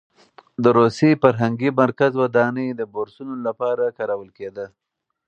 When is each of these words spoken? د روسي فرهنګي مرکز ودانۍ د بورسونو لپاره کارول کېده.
د 0.63 0.65
روسي 0.79 1.09
فرهنګي 1.21 1.69
مرکز 1.81 2.11
ودانۍ 2.21 2.67
د 2.75 2.81
بورسونو 2.93 3.33
لپاره 3.47 3.95
کارول 3.97 4.29
کېده. 4.37 4.65